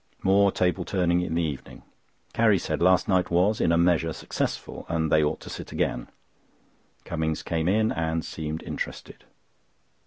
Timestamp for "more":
0.23-0.51